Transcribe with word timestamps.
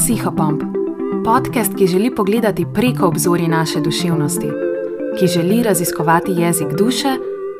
Psihopomp, 0.00 0.62
podcast, 1.24 1.74
ki 1.78 1.86
želi 1.86 2.14
pogledati 2.14 2.66
preko 2.74 3.06
obzori 3.06 3.48
naše 3.48 3.80
duševnosti, 3.80 4.48
ki 5.18 5.26
želi 5.26 5.62
raziskovati 5.62 6.32
jezik 6.32 6.68
duše, 6.78 7.08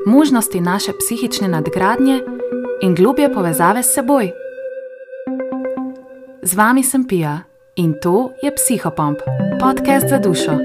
možnosti 0.06 0.60
naše 0.60 0.92
psihične 0.98 1.48
nadgradnje 1.48 2.20
in 2.82 2.94
globje 2.94 3.32
povezave 3.34 3.82
s 3.82 3.94
seboj. 3.94 4.30
Z 6.42 6.54
vami 6.54 6.82
sem 6.82 7.04
Pija 7.04 7.38
in 7.76 7.94
to 8.02 8.30
je 8.42 8.54
Psihopomp, 8.54 9.18
podcast 9.60 10.08
za 10.08 10.18
dušo. 10.18 10.58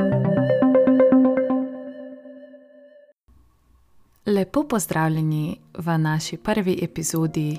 Lepo 4.25 4.63
pozdravljeni 4.63 5.59
v 5.77 5.97
naši 5.97 6.37
prvi 6.37 6.79
epizodi, 6.81 7.57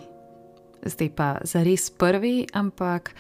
zdaj 0.83 1.11
pa 1.17 1.37
za 1.45 1.63
res 1.63 1.91
prvi, 1.91 2.47
ampak 2.53 3.15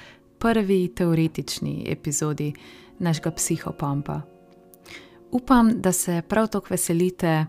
prvi 0.46 0.88
teoretični 0.94 1.84
epizodi 1.86 2.52
našega 2.98 3.30
psihopompa. 3.30 4.20
Upam, 5.30 5.80
da 5.80 5.92
se 5.92 6.23
prav 6.28 6.46
tako 6.46 6.66
veselite 6.70 7.46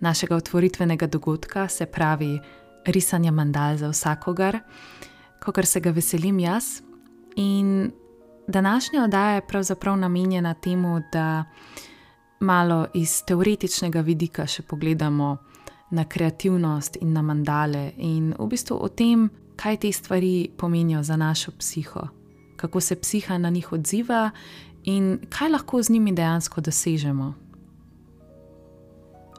našega 0.00 0.36
otvoritvenega 0.36 1.06
dogodka, 1.06 1.68
se 1.68 1.86
pravi 1.86 2.40
risanja 2.86 3.30
mandal 3.30 3.76
za 3.76 3.88
vsakogar, 3.88 4.58
kot 5.44 5.64
se 5.64 5.80
ga 5.80 5.90
veselim 5.90 6.38
jaz. 6.38 6.64
In 7.36 7.90
današnja 8.48 9.04
oddaja 9.04 9.34
je 9.34 9.46
pravzaprav 9.46 9.96
namenjena 9.96 10.54
temu, 10.54 11.00
da 11.12 11.44
malo 12.40 12.86
iz 12.94 13.22
teoretičnega 13.26 14.00
vidika 14.00 14.46
še 14.46 14.62
pogledamo 14.62 15.36
na 15.90 16.04
kreativnost 16.04 16.98
in 17.00 17.12
na 17.12 17.22
mandale, 17.22 17.92
in 17.96 18.34
v 18.38 18.48
bistvu 18.48 18.80
o 18.82 18.88
tem, 18.88 19.30
kaj 19.56 19.76
te 19.76 19.92
stvari 19.92 20.50
pomenijo 20.56 21.02
za 21.02 21.16
našo 21.16 21.52
psiho 21.58 22.21
kako 22.62 22.80
se 22.80 22.96
psiha 22.96 23.38
na 23.38 23.50
njih 23.50 23.72
odziva 23.72 24.30
in 24.84 25.18
kaj 25.30 25.50
lahko 25.50 25.82
z 25.82 25.90
njimi 25.90 26.14
dejansko 26.14 26.60
dosežemo. 26.60 27.34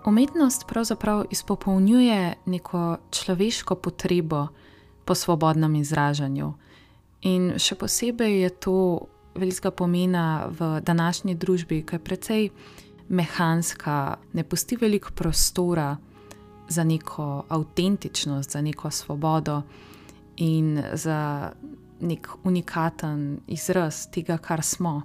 Umetnost 0.06 0.68
pravzaprav 0.68 1.24
izpopolnjuje 1.32 2.34
neko 2.46 2.98
človeško 3.12 3.76
potrebo 3.76 4.48
po 5.06 5.16
svobodnem 5.16 5.76
izražanju, 5.76 6.54
in 7.24 7.54
še 7.60 7.76
posebej 7.80 8.42
je 8.42 8.50
to 8.50 8.78
velikega 9.36 9.72
pomena 9.72 10.50
v 10.52 10.82
današnji 10.84 11.36
družbi, 11.36 11.84
ki 11.88 11.96
je 11.96 12.04
precej 12.04 12.50
mehanska, 13.10 14.18
ne 14.34 14.44
pusti 14.44 14.76
veliko 14.76 15.14
prostora 15.16 15.96
za 16.70 16.84
neko 16.84 17.46
avtentičnost, 17.50 18.52
za 18.52 18.62
neko 18.62 18.92
svobodo 18.92 19.62
in 20.38 20.84
za 20.94 21.52
nek 22.04 22.28
unikaten 22.44 23.40
izraz 23.48 24.08
tega, 24.12 24.38
kar 24.38 24.62
smo. 24.62 25.02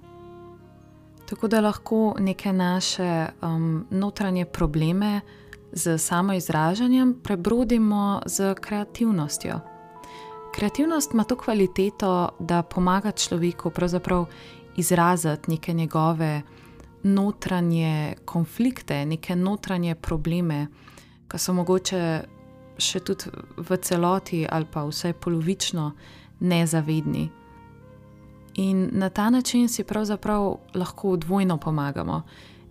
Tako 1.28 1.48
da 1.48 1.60
lahko 1.60 2.14
neke 2.18 2.52
naše 2.52 3.26
um, 3.42 3.86
notranje 3.90 4.44
probleme 4.44 5.20
z 5.72 5.98
samo 5.98 6.32
izražanjem 6.32 7.20
prebrodimo 7.22 8.20
z 8.26 8.54
kreativnostjo. 8.54 9.60
Kreativnost 10.54 11.14
ima 11.14 11.24
to 11.24 11.36
kvaliteto, 11.36 12.28
da 12.38 12.62
pomaga 12.62 13.12
človeku 13.12 13.70
izraziti 14.76 15.50
neke 15.50 15.72
njegove 15.72 16.42
notranje 17.02 18.14
konflikte, 18.24 19.06
neke 19.06 19.36
notranje 19.36 19.94
probleme, 19.94 20.66
ki 21.28 21.38
so 21.38 21.52
mogoče 21.52 22.22
še 22.78 23.00
tudi 23.00 23.30
v 23.56 23.76
celoti 23.82 24.46
ali 24.50 24.66
pa 24.72 24.84
vsaj 24.86 25.12
polovično 25.12 25.92
nezavedni. 26.40 27.30
In 28.54 28.88
na 28.92 29.08
ta 29.08 29.30
način 29.30 29.68
si 29.68 29.84
pravzaprav 29.84 30.56
lahko 30.74 31.16
dvojno 31.16 31.56
pomagamo. 31.56 32.22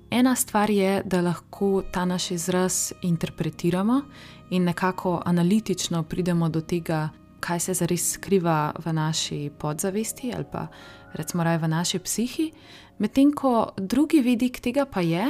Ena 0.10 0.36
stvar 0.36 0.70
je, 0.70 1.02
da 1.06 1.22
lahko 1.22 1.84
ta 1.92 2.06
naš 2.06 2.32
izraz 2.32 2.94
interpretiramo 3.02 4.02
in 4.50 4.64
nekako 4.64 5.22
analitično 5.26 6.04
pridemo 6.04 6.50
do 6.50 6.62
tega, 6.62 7.10
kaj 7.40 7.60
se 7.60 7.74
zares 7.74 8.12
skriva 8.14 8.74
v 8.86 8.94
naši 8.94 9.52
podzavesti 9.60 10.34
ali 10.36 10.46
pa 10.52 10.68
recimo 11.14 11.44
raje 11.44 11.58
v 11.58 11.68
naši 11.68 12.00
psihi, 12.00 12.52
medtem 12.98 13.32
ko 13.32 13.70
drugi 13.78 14.22
vidik 14.22 14.60
tega 14.60 14.86
pa 14.86 15.02
je, 15.02 15.30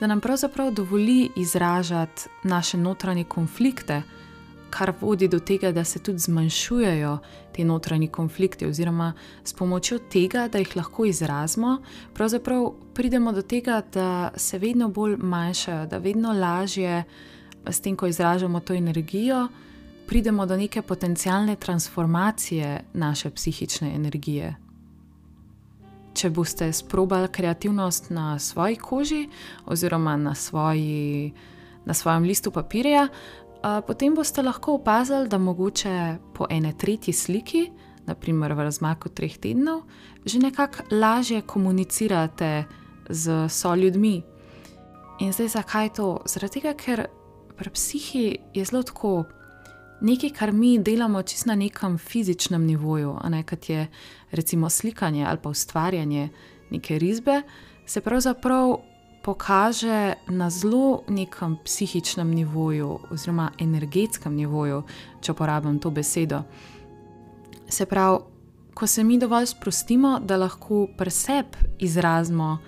da 0.00 0.06
nam 0.06 0.20
pravzaprav 0.20 0.70
dovoli 0.70 1.30
izražati 1.36 2.22
naše 2.44 2.76
notranje 2.76 3.24
konflikte 3.24 4.02
kar 4.70 4.92
vodi 5.00 5.28
do 5.28 5.38
tega, 5.38 5.72
da 5.72 5.84
se 5.84 5.98
tudi 5.98 6.18
zmanjšujejo 6.18 7.18
ti 7.52 7.64
notranji 7.64 8.08
konflikti, 8.08 8.66
oziroma 8.66 9.12
s 9.44 9.52
pomočjo 9.52 9.98
tega, 9.98 10.48
da 10.48 10.58
jih 10.58 10.76
lahko 10.76 11.04
izrazimo, 11.04 11.78
pravzaprav 12.14 12.72
pridemo 12.94 13.32
do 13.32 13.42
tega, 13.42 13.82
da 13.92 14.30
se 14.36 14.58
vedno 14.58 14.88
bolj 14.88 15.16
manjšajo, 15.16 15.86
da 15.86 15.98
vedno 15.98 16.32
lažje, 16.32 17.04
s 17.66 17.80
tem, 17.80 17.96
ko 17.96 18.06
izražamo 18.06 18.60
to 18.60 18.74
energijo, 18.74 19.48
pridemo 20.06 20.46
do 20.46 20.56
neke 20.56 20.82
potencijalne 20.82 21.56
transformacije 21.56 22.84
naše 22.92 23.30
psihične 23.30 23.94
energije. 23.94 24.54
Če 26.14 26.30
boste 26.30 26.72
sprobali 26.72 27.28
kreativnost 27.28 28.10
na 28.10 28.38
svoji 28.38 28.76
koži, 28.76 29.28
oziroma 29.66 30.16
na, 30.16 30.34
svoji, 30.34 31.32
na 31.84 31.94
svojem 31.94 32.22
listu 32.22 32.50
papirja, 32.50 33.08
potem 33.86 34.14
boste 34.14 34.42
lahko 34.42 34.74
opazili, 34.74 35.28
da 35.28 35.38
mogoče 35.38 36.16
po 36.34 36.46
ene 36.50 36.72
tretji 36.72 37.14
sliki, 37.14 37.70
naprimer 38.06 38.52
v 38.54 38.66
razmaku 38.68 39.08
treh 39.08 39.38
tednov, 39.38 39.82
že 40.24 40.38
nekako 40.38 40.86
lažje 40.90 41.42
komunicirate 41.42 42.64
z 43.08 43.48
soljudmi. 43.48 44.22
In 45.20 45.32
zdaj 45.32 45.48
zakaj 45.48 45.88
to? 45.96 46.20
Zaradi 46.26 46.60
tega, 46.60 46.74
ker 46.74 47.06
pri 47.56 47.70
psihi 47.70 48.26
je 48.54 48.64
zelo 48.64 48.82
tako. 48.82 49.24
Nekaj, 50.00 50.30
kar 50.36 50.52
mi 50.52 50.76
delamo 50.78 51.22
čisto 51.22 51.48
na 51.48 51.54
nekem 51.56 51.98
fizičnem 51.98 52.66
nivoju, 52.66 53.16
ne 53.28 53.42
kot 53.42 53.68
je 53.68 53.86
recimo 54.30 54.70
slikanje 54.70 55.24
ali 55.24 55.38
pa 55.42 55.48
ustvarjanje 55.48 56.28
neke 56.70 56.98
risbe, 56.98 57.42
se 57.86 58.00
pravzaprav 58.00 58.76
pokaže 59.26 60.14
na 60.30 60.50
zelo 60.50 61.02
nekem 61.08 61.56
psihičnem 61.64 62.30
nivoju, 62.30 62.98
oziroma 63.10 63.50
energetskem 63.58 64.36
nivoju, 64.38 64.84
če 65.20 65.32
uporabim 65.34 65.80
to 65.82 65.90
besedo. 65.90 66.44
Se 67.68 67.88
pravi, 67.90 68.22
ko 68.74 68.86
se 68.86 69.04
mi 69.04 69.18
dovolj 69.18 69.50
sprostimo, 69.50 70.20
da 70.22 70.38
lahko 70.38 70.86
preseb 70.98 71.58
izrazimo 71.82 72.58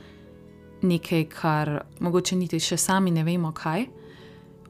nekaj, 0.82 1.24
kar 1.30 1.72
mogoče 2.00 2.36
niti 2.36 2.58
še 2.58 2.76
sami 2.76 3.14
ne 3.14 3.22
vemo, 3.22 3.54
kaj, 3.54 3.86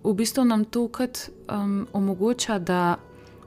v 0.04 0.14
bistvu 0.14 0.44
nam 0.44 0.68
to 0.68 0.90
kot 0.92 1.24
um, 1.48 1.86
omogoča, 1.92 2.58
da, 2.58 2.98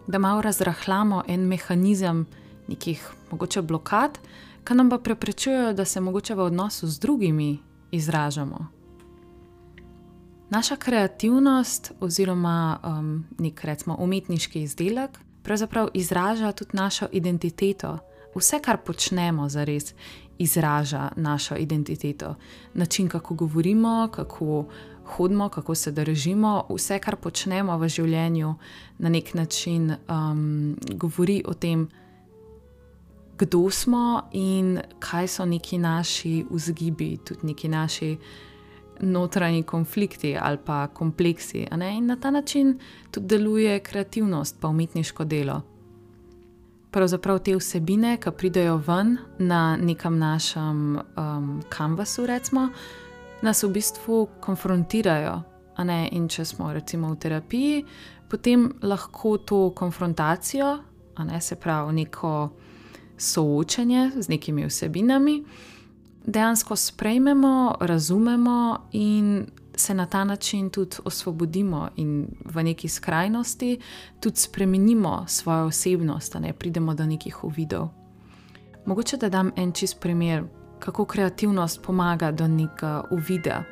da 0.07 0.17
malo 0.17 0.41
razrahljamo 0.41 1.27
en 1.27 1.45
mehanizem 1.45 2.25
nekih 2.67 3.05
mogoče 3.31 3.61
blokad, 3.61 4.17
ki 4.65 4.73
nam 4.73 4.89
pa 4.89 4.97
preprečujejo, 4.97 5.73
da 5.77 5.85
se 5.85 6.01
mogoče 6.01 6.35
v 6.35 6.49
odnosu 6.49 6.87
z 6.87 6.99
drugimi 6.99 7.57
izražamo. 7.91 8.67
Naša 10.49 10.75
kreativnost, 10.75 11.91
oziroma 11.99 12.79
um, 12.83 13.25
nek 13.39 13.63
recimo 13.63 13.95
umetniški 13.99 14.61
izdelek, 14.61 15.19
pravzaprav 15.43 15.87
izraža 15.93 16.51
tudi 16.51 16.71
našo 16.73 17.07
identiteto. 17.11 17.97
Vse, 18.35 18.59
kar 18.59 18.77
počnemo, 18.77 19.49
zares 19.49 19.93
izraža 20.37 21.09
našo 21.15 21.55
identiteto. 21.55 22.35
Način, 22.73 23.09
kako 23.09 23.35
govorimo, 23.35 24.09
kako 24.11 24.65
hodimo, 25.05 25.49
kako 25.49 25.75
se 25.75 25.91
držimo, 25.91 26.65
vse, 26.69 26.99
kar 26.99 27.15
počnemo 27.15 27.77
v 27.77 27.87
življenju, 27.87 28.55
na 28.97 29.09
nek 29.09 29.33
način 29.33 29.91
um, 29.91 30.77
govori 30.93 31.43
o 31.47 31.53
tem, 31.53 31.87
kdo 33.41 33.69
smo 33.69 34.21
in 34.31 34.79
kaj 34.99 35.27
so 35.27 35.45
neki 35.45 35.77
naši 35.77 36.45
vzgibi, 36.49 37.17
tudi 37.17 37.47
neki 37.47 37.67
naši 37.67 38.17
notranji 38.99 39.63
konflikti 39.63 40.37
ali 40.41 40.57
pa 40.65 40.87
kompleksi. 40.87 41.67
In 41.71 42.05
na 42.05 42.15
ta 42.15 42.31
način 42.31 42.79
tudi 43.11 43.27
deluje 43.27 43.79
kreativnost, 43.79 44.57
pa 44.61 44.67
umetniško 44.67 45.23
delo. 45.25 45.61
Pravzaprav 46.91 47.39
te 47.39 47.55
vsebine, 47.55 48.17
ki 48.17 48.31
pridejo 48.37 48.77
ven 48.77 49.17
na 49.39 49.77
nekem 49.77 50.19
našem 50.19 50.97
um, 50.97 51.61
kanvasu, 51.69 52.25
recimo, 52.25 52.69
nas 53.41 53.63
v 53.63 53.69
bistvu 53.69 54.27
konfrontirajo. 54.39 55.41
In 56.11 56.27
če 56.27 56.45
smo 56.45 56.73
recimo 56.73 57.09
v 57.09 57.17
terapiji, 57.17 57.85
potem 58.29 58.73
lahko 58.81 59.37
to 59.37 59.69
konfrontacijo, 59.75 60.77
ne, 61.25 61.41
se 61.41 61.55
pravi, 61.55 61.93
neko 61.93 62.49
soočanje 63.21 64.11
z 64.15 64.29
nekimi 64.29 64.65
vsebinami, 64.65 65.43
dejansko 66.25 66.75
sprejmemo, 66.75 67.75
razumemo 67.79 68.77
in 68.91 69.45
se 69.75 69.93
na 69.93 70.05
ta 70.05 70.23
način 70.23 70.69
tudi 70.69 70.95
osvobodimo 71.05 71.89
in 71.95 72.27
v 72.45 72.63
neki 72.63 72.87
skrajnosti 72.87 73.79
tudi 74.19 74.37
spremenimo 74.37 75.25
svojo 75.27 75.65
osebnost, 75.65 76.33
da 76.33 76.39
ne 76.39 76.53
pridemo 76.53 76.93
do 76.93 77.05
nekih 77.05 77.43
uvidov. 77.43 77.87
Mogoče 78.85 79.17
da 79.17 79.29
dam 79.29 79.51
en 79.55 79.71
čist 79.71 79.99
primer, 79.99 80.43
kako 80.79 81.05
kreativnost 81.05 81.81
pomaga 81.81 82.31
do 82.31 82.47
nekega 82.47 83.03
uvida. 83.11 83.63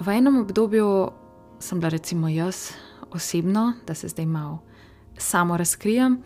V 0.00 0.08
enem 0.08 0.40
obdobju 0.40 1.10
sem 1.58 1.80
bila, 1.80 1.88
recimo, 1.88 2.28
jaz 2.28 2.72
osebno, 3.10 3.72
da 3.86 3.94
se 3.94 4.08
zdaj 4.08 4.26
malo 4.26 4.58
samo 5.18 5.56
razkrijem. 5.56 6.22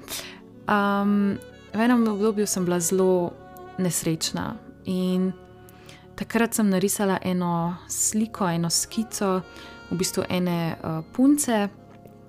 Um, 0.68 1.36
v 1.74 1.80
enem 1.80 2.08
obdobju 2.08 2.46
sem 2.46 2.64
bila 2.64 2.80
zelo 2.80 3.32
nesrečna 3.78 4.54
in 4.84 5.32
takrat 6.14 6.54
sem 6.54 6.70
narisala 6.70 7.18
eno 7.22 7.76
sliko, 7.88 8.48
eno 8.48 8.70
skico, 8.70 9.40
v 9.90 9.98
bistvu 9.98 10.24
ene 10.28 10.76
uh, 10.76 11.02
punce, 11.12 11.68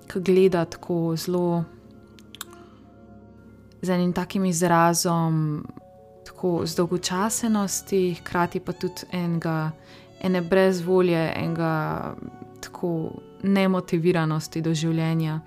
ki 0.06 0.20
gleda 0.20 0.64
tako 0.64 1.16
zelo 1.16 1.64
z 3.82 3.90
enim 3.90 4.12
takim 4.12 4.44
izrazom, 4.44 5.66
tako 6.26 6.66
zdolgočasenosti, 6.66 8.14
hkrati 8.20 8.60
pa 8.60 8.72
tudi 8.72 9.06
enega, 9.12 9.70
ene 10.22 10.40
brezvolje, 10.42 11.32
enega 11.36 12.14
tako 12.60 13.10
nemotiviranosti 13.42 14.60
do 14.60 14.74
življenja. 14.74 15.40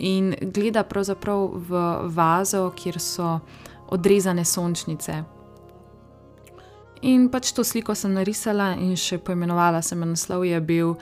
In 0.00 0.34
gleda 0.40 0.84
pravzaprav 0.88 1.50
v 1.68 1.82
vazo, 2.16 2.70
kjer 2.76 3.00
so 3.00 3.34
odrezane 3.92 4.44
sončnice. 4.44 5.18
In 7.02 7.28
pač 7.32 7.52
to 7.56 7.64
sliko 7.64 7.94
sem 7.96 8.12
narisala 8.12 8.74
in 8.76 8.96
še 8.96 9.18
poimenovala 9.24 9.80
sem 9.84 10.00
naslov, 10.04 10.44
je 10.44 10.60
bil 10.60 10.96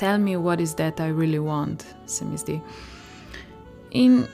Tell 0.00 0.16
me 0.18 0.36
what 0.36 0.60
is 0.60 0.74
that 0.74 1.00
I 1.00 1.12
really 1.12 1.38
want, 1.38 1.84
se 2.06 2.24
mi 2.24 2.38
zdi. 2.40 2.56
In 3.90 4.24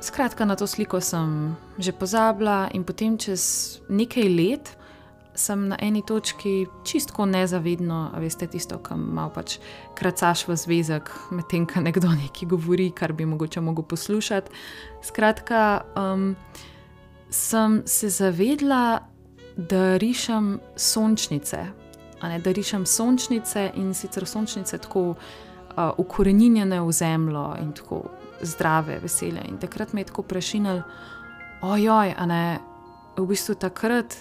skratka, 0.00 0.44
na 0.44 0.56
to 0.56 0.66
sliko 0.66 1.00
sem 1.00 1.56
že 1.78 1.92
pozabila, 1.92 2.68
in 2.74 2.84
potem 2.84 3.16
čez 3.16 3.80
nekaj 3.88 4.28
let 4.28 4.76
sem 5.34 5.68
na 5.68 5.76
eni 5.80 6.02
točki 6.06 6.66
čistko 6.84 7.26
nezavedno, 7.26 8.10
a 8.14 8.20
veste, 8.20 8.46
tisto, 8.46 8.78
kam 8.78 9.00
malo 9.14 9.30
pač 9.34 9.58
kracaš 9.94 10.46
v 10.48 10.56
zvezek, 10.56 11.10
medtem 11.30 11.66
ko 11.66 11.80
nekdo 11.80 12.10
nekaj 12.22 12.48
govori, 12.48 12.90
kar 12.90 13.12
bi 13.12 13.26
mogoče 13.26 13.60
mogel 13.60 13.84
poslušati. 13.84 14.50
Skratka, 15.02 15.84
um, 15.96 16.34
sem 17.30 17.82
se 17.86 18.10
zavedla, 18.10 19.00
da 19.56 19.96
rišem 19.96 20.60
sončnice. 20.76 21.66
Ne, 22.22 22.38
da 22.38 22.52
rišem 22.52 22.86
sončnice 22.86 23.70
in 23.76 23.94
sicer 23.94 24.26
sončnice 24.26 24.78
tako 24.78 25.02
uh, 25.10 25.90
ukorenjene 25.98 26.80
v 26.80 26.92
zemljo 26.92 27.54
in 27.60 27.72
tako 27.72 28.02
zdrave, 28.42 28.98
vesele. 29.02 29.40
In 29.48 29.58
takrat 29.58 29.92
me 29.92 30.00
je 30.00 30.10
tako 30.12 30.22
prešinil, 30.22 30.82
ojoj, 31.62 32.14
a 32.16 32.26
ne, 32.26 32.60
v 33.16 33.26
bistvu 33.26 33.54
takrat 33.54 34.16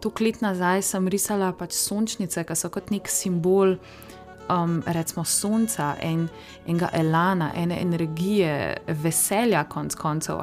toliko 0.00 0.24
let 0.24 0.40
nazaj 0.40 0.82
sem 0.82 1.08
risala 1.08 1.52
pač 1.52 1.74
sončnice, 1.76 2.44
ki 2.44 2.56
so 2.56 2.70
kot 2.70 2.90
nek 2.90 3.08
simbol, 3.10 3.76
um, 4.48 4.78
recimo, 4.86 5.24
sonca 5.24 5.94
in 6.02 6.28
enega 6.66 6.90
elana, 6.94 7.52
ene 7.56 7.80
energije, 7.82 8.76
veselja, 9.02 9.64
konc 9.68 9.94
koncev. 9.94 10.42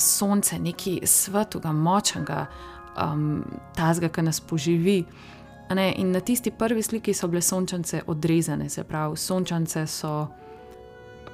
Sonce, 0.00 0.58
neki 0.58 1.00
svetovega, 1.04 1.72
močnega, 1.72 2.46
um, 3.04 3.42
tazga, 3.76 4.08
ki 4.08 4.22
nas 4.22 4.40
poživi. 4.40 5.04
In 5.70 6.10
na 6.10 6.20
tisti 6.20 6.50
prvi 6.50 6.82
sliki 6.82 7.14
so 7.14 7.28
bile 7.30 7.42
sončnice 7.42 8.02
odrezane, 8.06 8.68
se 8.68 8.84
pravi, 8.84 9.16
sončnice 9.16 9.86
so 9.86 10.14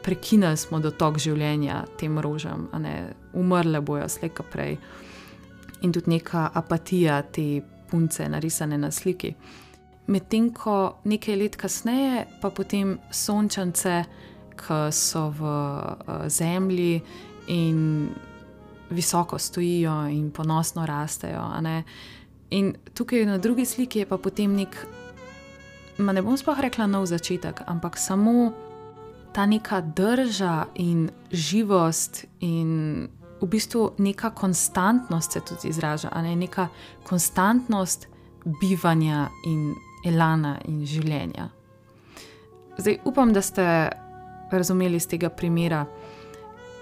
prekinili 0.05 0.57
smo 0.57 0.79
dotok 0.79 1.19
življenja 1.19 1.81
tem 1.99 2.19
rožam, 2.23 2.69
umrle 3.35 3.81
bojo 3.81 4.09
slejka 4.09 4.45
prej 4.53 4.77
in 5.83 5.93
tudi 5.93 6.11
neka 6.11 6.51
apatija 6.55 7.23
te 7.23 7.63
punce, 7.91 8.29
narisane 8.29 8.79
na 8.79 8.91
sliki. 8.91 9.35
Medtem 10.07 10.53
ko 10.55 10.97
nekaj 11.05 11.37
let 11.37 11.57
kasneje, 11.57 12.27
pa 12.41 12.51
potem 12.51 12.99
sončance, 13.11 14.05
ki 14.57 14.79
so 14.91 15.29
v 15.37 15.43
uh, 15.45 16.29
zemlji 16.29 17.01
in 17.53 18.09
visoko 18.91 19.39
stojijo 19.39 20.07
in 20.09 20.31
ponosno 20.31 20.87
rastejo. 20.87 21.43
In 22.51 22.75
tukaj 22.95 23.27
na 23.27 23.39
drugi 23.39 23.65
sliki 23.65 23.99
je 23.99 24.07
pa 24.07 24.17
potem 24.19 24.57
nek, 24.57 24.77
ma 25.99 26.13
ne 26.13 26.23
bom 26.23 26.37
sploh 26.39 26.61
rekla 26.61 26.87
nov 26.87 27.07
začetek, 27.07 27.67
ampak 27.67 27.99
samo 27.99 28.53
ta 29.35 29.47
neka 29.47 29.81
drža 29.81 30.67
in 30.75 31.11
živost 31.33 32.25
in 32.41 33.09
v 33.41 33.47
bistvu 33.47 33.91
neka 33.99 34.31
konstantnost 34.31 35.33
se 35.33 35.41
tudi 35.41 35.69
izraža, 35.69 36.11
ne? 36.23 36.37
neka 36.37 36.69
konstantnost 37.05 38.09
bivanja 38.61 39.29
in 39.47 39.75
elana 40.05 40.59
in 40.65 40.87
življenja. 40.87 41.49
Zdaj 42.79 42.99
upam, 43.05 43.33
da 43.33 43.43
ste 43.43 43.89
razumeli 44.51 44.97
iz 44.97 45.09
tega 45.09 45.29
primera, 45.29 45.87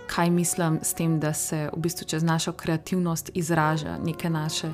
kaj 0.07 0.31
mislim 0.31 0.79
s 0.83 0.95
tem, 0.95 1.21
da 1.21 1.33
se 1.33 1.71
v 1.73 1.81
bistvu 1.81 2.07
čez 2.07 2.23
našo 2.23 2.53
kreativnost 2.53 3.31
izraža 3.35 3.99
naše, 4.29 4.73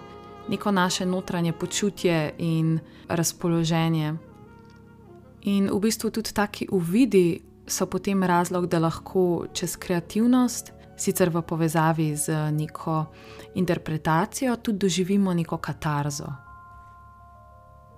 neko 0.48 0.70
naše 0.70 1.06
notranje 1.06 1.52
počutje 1.52 2.34
in 2.38 2.78
razpoloženje. 3.08 4.14
In 5.42 5.70
v 5.72 5.80
bistvu 5.80 6.10
tudi 6.10 6.32
taki 6.34 6.68
uvidi 6.70 7.40
so 7.66 7.86
potem 7.86 8.22
razlog, 8.22 8.66
da 8.66 8.78
lahko 8.78 9.46
čez 9.52 9.76
kreativnost 9.76 10.72
sicer 11.00 11.30
v 11.30 11.42
povezavi 11.42 12.16
z 12.16 12.52
neko 12.52 13.04
interpretacijo, 13.54 14.56
tudi 14.56 14.78
doživimo 14.78 15.34
neko 15.34 15.56
katarzo. 15.56 16.32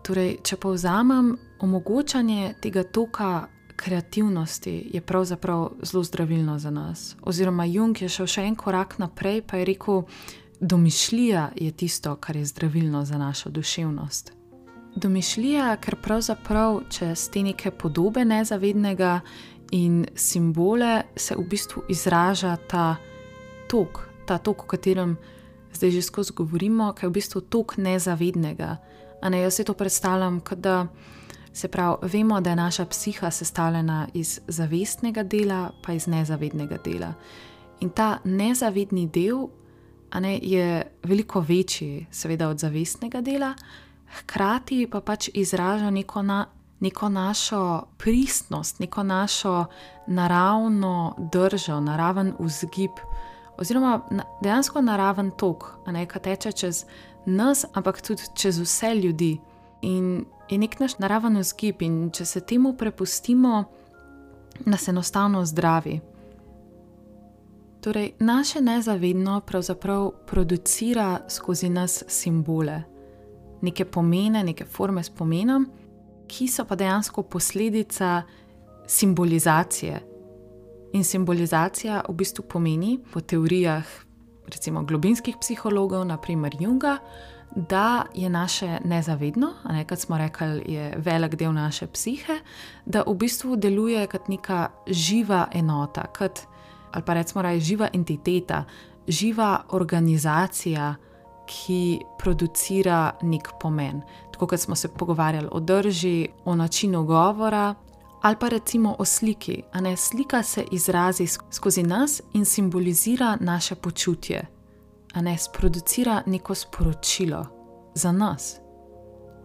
Torej, 0.02 0.38
če 0.43 0.56
povzamem, 0.56 1.37
omogočanje 1.62 2.54
tega 2.62 2.82
toka 2.82 3.49
kreativnosti 3.76 4.90
je 4.94 5.00
pravzaprav 5.00 5.70
zelo 5.82 6.02
zdravilno 6.04 6.58
za 6.58 6.70
nas. 6.70 7.16
Oziroma, 7.22 7.64
Jung 7.64 8.02
je 8.02 8.08
šel 8.08 8.26
še 8.26 8.46
en 8.46 8.56
korak 8.58 8.99
naprej, 8.99 9.43
pa 9.46 9.56
je 9.56 9.64
rekel, 9.64 10.02
domišljija 10.60 11.48
je 11.56 11.70
tisto, 11.72 12.16
kar 12.16 12.37
je 12.37 12.44
zdravilno 12.44 13.05
za 13.05 13.19
našo 13.19 13.50
duševnost. 13.50 14.32
Domišljija, 14.94 15.76
ker 15.81 15.96
pravzaprav 15.96 16.82
čez 16.90 17.31
te 17.31 17.43
neke 17.43 17.70
podobe 17.70 18.25
nezavednega 18.25 19.20
in 19.72 20.06
simbole 20.14 21.02
se 21.16 21.36
v 21.36 21.44
bistvu 21.48 21.82
izraža 21.88 22.56
ta 22.56 22.96
tok, 23.69 24.08
ta 24.26 24.38
tok, 24.38 24.64
o 24.64 24.66
katerem 24.66 25.16
zdaj 25.72 25.90
že 25.90 26.02
skozi 26.02 26.32
govorimo, 26.36 26.93
ki 26.93 27.05
je 27.05 27.08
v 27.08 27.12
bistvu 27.12 27.41
tok 27.41 27.76
nezavednega. 27.76 28.76
Ne, 29.31 29.41
jaz 29.41 29.55
si 29.55 29.64
to 29.64 29.74
predstavljam, 29.74 30.41
da 30.56 30.86
se 31.52 31.69
pravi, 31.69 32.08
vemo, 32.12 32.41
da 32.41 32.50
je 32.50 32.56
naša 32.56 32.86
psiha 32.86 33.31
sestavljena 33.31 34.08
iz 34.14 34.41
zavestnega 34.48 35.22
dela, 35.22 35.70
pa 35.82 35.93
iz 35.93 36.06
nezavednega 36.06 36.79
dela. 36.84 37.14
In 37.81 37.91
ta 37.91 38.19
nezavedni 38.24 39.08
del 39.08 39.48
ne, 40.20 40.38
je 40.43 40.86
veliko 41.02 41.41
večji, 41.41 42.06
seveda, 42.10 42.48
od 42.48 42.58
zavestnega 42.58 43.20
dela, 43.20 43.55
hkrati 44.19 44.86
pa 44.91 45.00
pač 45.00 45.29
izraža 45.34 45.91
neko 45.91 46.22
na, 46.22 46.46
neko 46.82 47.08
našo 47.08 47.82
pristnost, 47.98 48.79
neko 48.79 49.03
našo 49.03 49.65
naravno 50.06 51.15
držo, 51.32 51.81
naraven 51.81 52.34
vzgib, 52.39 52.91
oziroma 53.58 54.01
dejansko 54.43 54.81
naraven 54.81 55.31
tok, 55.31 55.65
ki 56.12 56.19
teče 56.19 56.53
čez 56.53 56.84
nas, 57.27 57.65
ampak 57.72 58.03
tudi 58.03 58.22
čez 58.34 58.58
vse 58.58 58.94
ljudi. 58.94 59.39
In 59.82 60.24
je 60.51 60.58
nek 60.58 60.81
naš 60.81 60.98
naraven 60.98 61.39
vzgib, 61.39 61.82
in 61.82 62.10
če 62.10 62.24
se 62.24 62.41
temu 62.41 62.74
prepustimo, 62.77 63.65
nas 64.67 64.89
enostavno 64.89 65.44
zdravi. 65.46 66.01
Torej, 67.81 68.12
naše 68.19 68.60
nezavedno 68.60 69.41
pravzaprav 69.41 70.10
producira 70.27 71.20
skozi 71.29 71.69
nas 71.69 72.03
simbole, 72.08 72.82
neke 73.60 73.84
pomene, 73.84 74.43
neke 74.44 74.65
forme 74.65 75.03
spomina 75.03 75.60
ki 76.32 76.48
so 76.48 76.65
pa 76.65 76.77
dejansko 76.77 77.22
posledica 77.22 78.22
simbolizacije. 78.86 80.01
In 80.93 81.05
simbolizacija 81.05 82.03
v 82.08 82.15
bistvu 82.17 82.44
pomeni, 82.48 82.98
po 83.12 83.20
teorijah, 83.20 83.84
recimo 84.48 84.82
globinskih 84.84 85.36
psihologov, 85.41 86.05
naprimer 86.06 86.56
Junga, 86.60 86.98
da 87.56 88.05
je 88.15 88.29
naše 88.29 88.79
nezavedno, 88.84 89.51
ne, 89.72 89.84
kot 89.89 89.98
smo 89.98 90.19
rekli, 90.19 90.62
je 90.72 90.94
velik 90.96 91.34
del 91.36 91.53
naše 91.53 91.86
psihe, 91.86 92.39
da 92.86 93.05
v 93.06 93.15
bistvu 93.15 93.56
deluje 93.56 94.06
kot 94.06 94.29
neka 94.29 94.69
živa 94.86 95.46
enota, 95.53 96.06
kot, 96.19 96.41
ali 96.93 97.05
pa 97.05 97.15
recimo 97.15 97.43
raje 97.43 97.60
živa 97.60 97.89
entiteta, 97.93 98.65
živa 99.08 99.65
organizacija 99.69 100.94
ki 101.53 102.01
producira 102.19 103.13
nek 103.23 103.51
pomen. 103.61 104.01
Tako 104.32 104.47
kot 104.47 104.61
smo 104.61 104.75
se 104.75 104.89
pogovarjali 104.89 105.49
o 105.51 105.61
drži, 105.61 106.29
o 106.44 106.55
načinu 106.55 107.05
govora, 107.05 107.75
ali 108.23 108.37
pa 108.41 108.49
recimo 108.49 108.97
o 108.99 109.05
sliki. 109.05 109.63
Ne, 109.75 109.97
slika 109.97 110.43
se 110.43 110.65
izrazi 110.71 111.27
skozi 111.51 111.82
nas 111.82 112.23
in 112.32 112.44
simbolizira 112.44 113.37
naše 113.41 113.75
počutje. 113.75 114.47
a 115.13 115.21
ne 115.21 115.39
sproducira 115.39 116.23
neko 116.27 116.55
sporočilo 116.55 117.47
za 117.94 118.13
nas 118.13 118.56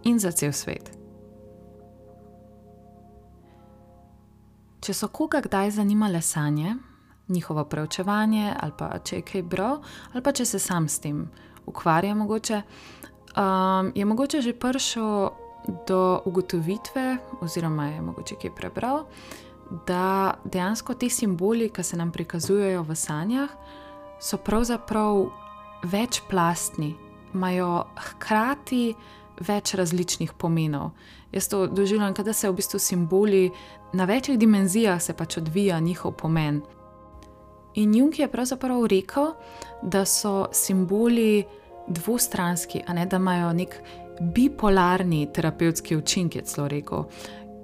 in 0.02 0.18
za 0.18 0.30
cel 0.30 0.52
svet. 0.52 0.90
Če 4.80 4.94
so 4.94 5.08
koga 5.08 5.40
kdaj 5.40 5.70
zanimale 5.70 6.22
sanje, 6.22 6.76
njihovo 7.28 7.64
preučevanje, 7.64 8.54
ali 8.60 8.72
pa 8.78 8.98
če 8.98 9.16
je 9.16 9.22
kaj 9.22 9.42
bral, 9.42 9.82
ali 10.12 10.22
pa 10.22 10.32
če 10.32 10.44
se 10.44 10.58
sam 10.58 10.88
s 10.88 10.98
tem 10.98 11.26
ukvarja, 11.68 12.14
mogoče, 12.14 12.62
um, 13.36 13.92
je 13.94 14.04
mogoče 14.04 14.40
že 14.40 14.52
prišel 14.52 15.30
do 15.88 16.22
ugotovitve, 16.24 17.16
oziroma 17.40 17.86
je 17.86 18.02
mogoče 18.02 18.34
kaj 18.42 18.54
prebral, 18.54 19.04
da 19.86 20.34
dejansko 20.44 20.94
ti 20.94 21.10
simboli, 21.10 21.68
ki 21.70 21.82
se 21.82 21.96
nam 21.96 22.12
prikazujejo 22.12 22.82
v 22.82 22.96
sanjah, 22.96 23.50
so 24.20 24.36
pravzaprav 24.36 25.26
večplastni, 25.82 26.94
imajo 27.34 27.84
hkrati 27.96 28.94
več 29.40 29.74
različnih 29.74 30.32
pomenov. 30.32 30.90
Jaz 31.32 31.48
to 31.48 31.66
doživljam, 31.66 32.14
da 32.14 32.32
se 32.32 32.48
v 32.48 32.56
bistvu 32.56 32.78
simboli 32.78 33.50
na 33.92 34.04
večjih 34.04 34.38
dimenzijah 34.38 35.00
pač 35.16 35.36
odvija 35.36 35.80
njihov 35.80 36.12
pomen. 36.12 36.62
In 37.74 37.94
Jung 37.94 38.18
je 38.18 38.28
pravzaprav 38.28 38.86
rekel, 38.86 39.32
da 39.82 40.04
so 40.04 40.48
simboli 40.52 41.44
dvostranski, 41.88 42.82
ne 42.94 43.06
da 43.06 43.16
imajo 43.16 43.52
nek 43.52 43.80
bipolarni 44.20 45.28
terapevtski 45.32 45.96
učinek, 45.96 46.36
je 46.36 46.42
celo 46.42 46.68
rekel. 46.68 47.04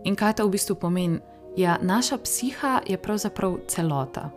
In 0.04 0.16
kaj 0.16 0.34
to 0.34 0.46
v 0.46 0.50
bistvu 0.50 0.76
pomeni? 0.76 1.18
Ja, 1.56 1.78
naša 1.82 2.18
psiha 2.18 2.80
je 2.87 2.99
pravzaprav 2.99 3.58
celota. 3.68 4.30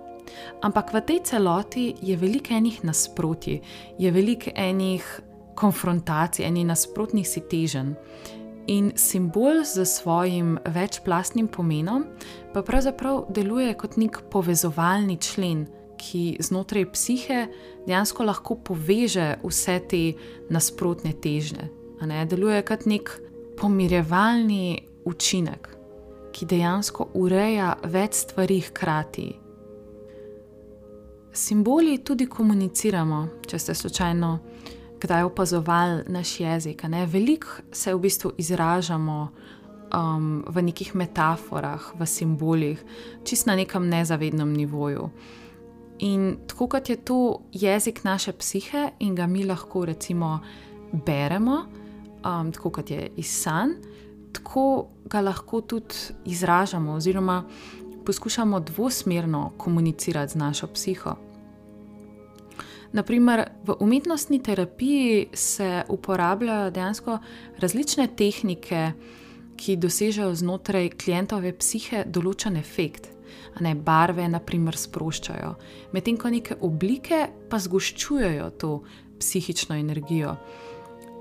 Ampak 0.62 0.94
v 0.94 1.02
tej 1.02 1.20
celoti 1.24 1.96
je 2.02 2.18
veliko 2.18 2.54
enih 2.54 2.84
nasprotij, 2.84 3.62
je 3.98 4.12
veliko 4.12 4.52
enih 4.56 5.22
konfrontacij, 5.56 6.46
enih 6.46 6.66
nasprotnih 6.66 7.28
si 7.28 7.42
teženj. 7.42 7.96
In 8.68 8.92
simbol 8.96 9.64
z 9.64 9.86
svojim 9.86 10.58
večplastnim 10.66 11.48
pomenom 11.48 12.06
pa 12.54 12.62
pravzaprav 12.62 13.26
deluje 13.30 13.74
kot 13.74 13.96
nek 13.98 14.20
povezovalni 14.32 15.18
člen, 15.18 15.68
ki 15.98 16.38
znotraj 16.40 16.92
psihe 16.92 17.48
dejansko 17.88 18.24
lahko 18.24 18.56
poveže 18.56 19.38
vse 19.44 19.80
te 19.90 20.02
nasprotne 20.50 21.14
težnje. 21.14 21.70
Deluje 22.28 22.62
kot 22.68 22.86
nek 22.86 23.12
pomirjevalni 23.58 24.84
učinek, 25.06 25.70
ki 26.36 26.46
dejansko 26.46 27.10
ureja 27.14 27.74
več 27.88 28.20
stvari 28.28 28.60
hkrati. 28.68 29.28
Simboli 31.38 32.00
tudi 32.04 32.26
komuniciramo, 32.28 33.28
če 33.48 33.60
ste 33.60 33.74
slučajno 33.78 34.32
kdaj 35.00 35.24
opazovali 35.24 36.04
naš 36.08 36.40
jezik. 36.40 36.84
Veliko 37.08 37.48
se 37.72 37.94
v 37.94 38.00
bistvu 38.00 38.32
izražamo 38.38 39.32
um, 39.94 40.44
v 40.48 40.62
nekih 40.62 40.96
metaforah, 40.96 41.94
v 42.00 42.06
simbolih, 42.06 42.86
čist 43.24 43.48
na 43.48 43.56
nekem 43.56 43.90
nezavednem 43.90 44.54
nivoju. 44.54 45.10
In 46.00 46.38
tako 46.48 46.68
kot 46.68 46.90
je 46.90 46.96
to 46.96 47.42
jezik 47.52 48.04
naše 48.04 48.32
psihe 48.32 48.92
in 49.00 49.16
ga 49.16 49.28
mi 49.28 49.44
lahko 49.44 49.86
recimo 49.86 50.40
beremo, 50.92 51.66
um, 52.26 52.52
tako 52.52 52.70
kot 52.70 52.92
je 52.92 53.12
iz 53.18 53.28
san, 53.28 53.76
tako 54.34 54.88
ga 55.06 55.22
lahko 55.22 55.62
tudi 55.62 55.96
izražamo, 56.26 56.94
oziroma 56.94 57.44
poskušamo 58.06 58.60
dvosmerno 58.60 59.52
komunicirati 59.58 60.32
z 60.32 60.36
našo 60.36 60.68
psiho. 60.68 61.27
Naprimer, 62.98 63.44
v 63.66 63.76
umetnostni 63.80 64.40
terapiji 64.44 65.28
se 65.34 65.84
uporabljajo 65.90 66.72
dejansko 66.74 67.20
različne 67.62 68.08
tehnike, 68.08 68.92
ki 69.58 69.76
dosežejo 69.78 70.32
znotraj 70.38 70.90
klientove 70.98 71.52
psihe 71.58 72.04
določen 72.10 72.58
efekt 72.58 73.12
ne, 73.62 73.74
barve, 73.76 74.28
naprimer, 74.30 74.78
sproščajo, 74.78 75.54
medtem 75.94 76.18
ko 76.20 76.32
neke 76.34 76.58
oblike 76.66 77.26
pa 77.50 77.60
zgoščujejo 77.62 78.50
to 78.62 78.74
psihično 79.20 79.78
energijo. 79.78 80.36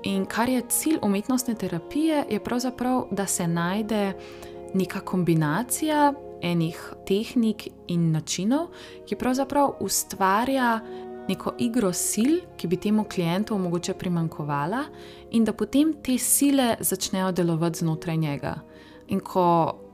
In 0.05 0.27
kar 0.29 0.49
je 0.49 0.61
cilj 0.69 0.99
umetnostne 1.03 1.55
terapije, 1.57 2.23
je 2.29 2.39
pravzaprav, 2.43 3.07
da 3.11 3.25
se 3.25 3.47
najde 3.47 4.13
neka 4.77 5.01
kombinacija 5.01 6.13
enih 6.41 6.77
tehnik 7.07 7.67
in 7.89 8.11
načinov, 8.13 8.69
ki 9.09 9.17
pravzaprav 9.17 9.79
ustvarja 9.81 10.77
neko 11.27 11.55
igro 11.59 11.91
sil, 11.93 12.31
ki 12.57 12.67
bi 12.67 12.77
temu 12.77 13.03
klientu 13.03 13.57
mogoče 13.57 13.93
primankovala, 13.93 14.85
in 15.31 15.45
da 15.45 15.53
potem 15.53 15.93
te 16.03 16.17
sile 16.17 16.75
začnejo 16.79 17.31
delovati 17.31 17.79
znotraj 17.79 18.17
njega. 18.17 18.55
In 19.07 19.19
ko 19.19 19.47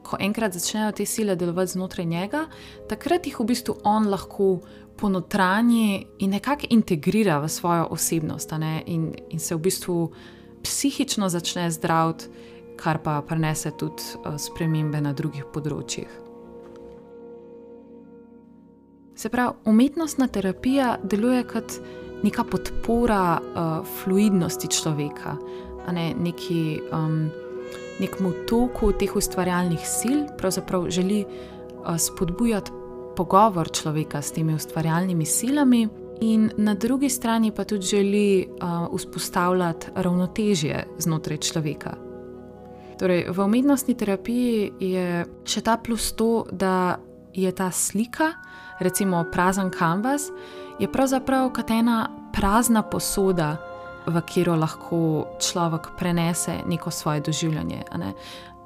ko 0.03 0.17
enkrat 0.19 0.53
začnejo 0.53 0.91
te 0.91 1.05
sile 1.05 1.35
delovati 1.35 1.71
znotraj 1.71 2.05
njega, 2.05 2.45
takrat 2.89 3.27
jih 3.27 3.39
v 3.39 3.47
bistvu 3.53 3.75
on 3.83 4.09
lahko 4.11 4.59
ponotranji 4.99 6.05
in 6.19 6.35
nekako 6.35 6.69
integrira 6.69 7.39
v 7.39 7.49
svojo 7.49 7.87
osebnost 7.91 8.51
in, 8.85 9.13
in 9.29 9.39
se 9.39 9.55
v 9.55 9.59
bistvu 9.59 10.11
psihično 10.63 11.29
začne 11.29 11.71
zdraviti, 11.71 12.25
kar 12.77 12.99
pa 13.03 13.21
prenese 13.21 13.71
tudi 13.77 14.03
uh, 14.25 14.37
spremembe 14.37 15.01
na 15.01 15.13
drugih 15.13 15.45
področjih. 15.53 16.22
Se 19.15 19.29
pravi, 19.29 19.53
umetnostna 19.65 20.27
terapija 20.27 20.97
deluje 21.03 21.43
kot 21.43 21.79
neka 22.23 22.43
podpora 22.43 23.39
uh, 23.39 23.87
fluidnosti 24.03 24.67
človeka, 24.67 25.37
ne 25.91 26.13
neki. 26.19 26.81
Um, 26.91 27.29
nekemu 27.99 28.31
toku 28.49 28.91
teh 28.97 29.15
ustvarjalnih 29.15 29.81
sil, 29.97 30.19
pravzaprav 30.37 30.89
želi 30.89 31.23
uh, 31.25 31.97
spodbujati 31.97 32.71
pogovor 33.15 33.69
človeka 33.69 34.21
s 34.21 34.31
temi 34.31 34.55
ustvarjalnimi 34.55 35.25
silami, 35.25 35.87
in 36.21 36.49
na 36.57 36.73
drugi 36.73 37.09
strani 37.09 37.51
pa 37.51 37.63
tudi 37.63 37.85
želi 37.85 38.47
uh, 38.47 38.97
vzpostavljati 38.97 39.87
ravnotežje 39.95 40.87
znotraj 40.97 41.37
človeka. 41.37 41.93
Torej, 42.99 43.25
v 43.29 43.39
umetnostni 43.39 43.95
terapiji 43.97 44.71
je 44.79 45.25
še 45.45 45.61
ta 45.61 45.77
plus 45.77 46.13
to, 46.13 46.45
da 46.51 46.97
je 47.33 47.51
ta 47.51 47.71
slika, 47.71 48.33
recimo 48.79 49.25
prazen 49.31 49.69
kanvas, 49.69 50.29
je 50.79 50.91
pravzaprav 50.91 51.49
kot 51.53 51.69
ena 51.69 52.09
prazna 52.33 52.81
posoda 52.81 53.57
v 54.05 54.21
katero 54.21 54.55
lahko 54.55 55.27
človek 55.39 55.93
prenese 55.97 56.57
neko 56.67 56.91
svoje 56.91 57.21
doživljanje. 57.21 57.83
Ne? 57.97 58.13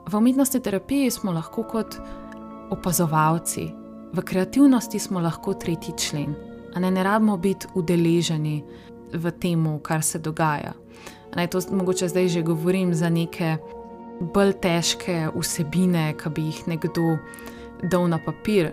V 0.10 0.16
umetnostni 0.16 0.60
terapiji 0.60 1.12
smo 1.12 1.32
lahko 1.32 1.64
kot 1.64 2.00
opazovalci, 2.70 3.74
v 4.14 4.22
kreativnosti 4.22 5.00
smo 5.00 5.20
lahko 5.20 5.54
tretji 5.54 5.94
člen, 5.98 6.36
ne, 6.76 6.92
ne 6.92 7.04
rabimo 7.04 7.38
biti 7.38 7.68
udeleženi 7.76 8.64
v 9.14 9.32
tem, 9.32 9.80
kar 9.80 10.04
se 10.04 10.20
dogaja. 10.20 10.74
Naj 11.36 11.48
to 11.48 11.60
mogoče 11.72 12.08
zdaj 12.08 12.28
že 12.28 12.42
govorim 12.42 12.94
za 12.94 13.10
neke 13.10 13.58
bolj 14.34 14.54
težke 14.62 15.28
vsebine, 15.36 16.14
ki 16.18 16.30
bi 16.30 16.48
jih 16.50 16.68
nekdo 16.68 17.18
dal 17.84 18.08
na 18.10 18.20
papir. 18.26 18.72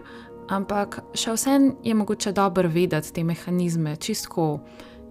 Ampak 0.49 1.01
še 1.17 1.33
vsem 1.33 1.71
je 1.85 1.95
mogoče 1.95 2.33
dobro 2.33 2.69
vedeti 2.69 3.13
te 3.13 3.25
mehanizme, 3.25 3.97
čisto 3.97 4.61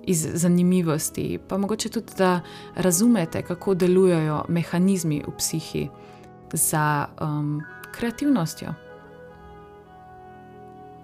iz 0.04 0.28
zanimivosti, 0.34 1.40
pa 1.48 1.58
mogoče 1.58 1.90
tudi, 1.90 2.14
da 2.18 2.42
razumete, 2.76 3.42
kako 3.42 3.74
delujejo 3.74 4.44
mehanizmi 4.48 5.24
v 5.28 5.36
psihi 5.38 5.88
za 6.54 7.08
um, 7.22 7.62
kreativnostjo. 7.92 8.74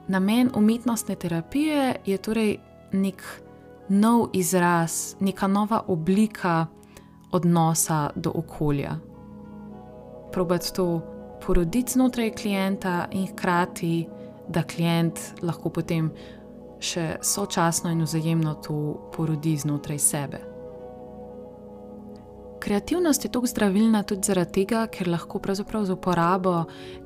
Namen 0.07 0.49
umetnostne 0.55 1.15
terapije 1.15 1.95
je 2.05 2.17
torej 2.17 2.57
nek 2.91 3.23
nov 3.89 4.29
izraz, 4.33 5.15
neka 5.19 5.47
nova 5.47 5.81
oblika 5.87 6.67
odnosa 7.31 8.09
do 8.15 8.31
okolja. 8.35 8.95
Probati 10.31 10.73
to 10.73 11.01
poroditi 11.49 11.91
znotraj 11.91 12.31
klienta 12.31 13.07
in 13.11 13.27
hkrati, 13.27 14.07
da 14.47 14.61
klient 14.63 15.19
lahko 15.41 15.71
potem 15.73 16.11
še 16.77 17.15
sočasno 17.25 17.89
in 17.89 18.03
vzajemno 18.05 18.53
to 18.61 18.75
porodi 19.15 19.55
znotraj 19.57 19.97
sebe. 19.99 20.43
Kreativnost 22.61 23.25
je 23.25 23.31
tako 23.33 23.49
zdravilna 23.49 24.03
tudi 24.05 24.29
zaradi 24.29 24.59
tega, 24.59 24.85
ker 24.93 25.09
lahko 25.09 25.41
pravzaprav 25.41 25.89
z 25.89 25.97
uporabo 25.97 26.53